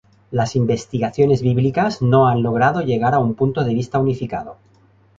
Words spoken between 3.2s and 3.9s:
punto de